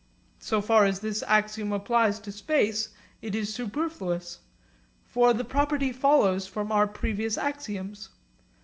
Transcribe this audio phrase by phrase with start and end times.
[0.39, 2.89] So far as this axiom applies to space,
[3.21, 4.39] it is superfluous.
[5.05, 8.09] For the property follows from our previous axioms.